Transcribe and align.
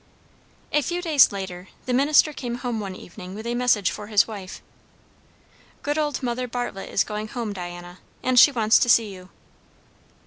A 0.73 0.81
few 0.81 0.99
days 0.99 1.31
later, 1.31 1.67
the 1.85 1.93
minister 1.93 2.33
came 2.33 2.55
home 2.55 2.79
one 2.79 2.95
evening 2.95 3.35
with 3.35 3.45
a 3.45 3.53
message 3.53 3.91
for 3.91 4.07
his 4.07 4.27
wife. 4.27 4.59
"Good 5.83 5.99
old 5.99 6.23
Mother 6.23 6.47
Bartlett 6.47 6.89
is 6.89 7.03
going 7.03 7.27
home, 7.27 7.53
Diana, 7.53 7.99
and 8.23 8.39
she 8.39 8.51
wants 8.51 8.79
to 8.79 8.89
see 8.89 9.13
you." 9.13 9.29